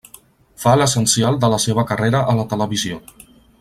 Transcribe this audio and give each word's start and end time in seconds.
Fa 0.63 0.73
l'essencial 0.81 1.37
de 1.45 1.51
la 1.55 1.59
seva 1.67 1.85
carrera 1.93 2.25
a 2.35 2.39
la 2.43 2.51
televisió. 2.55 3.03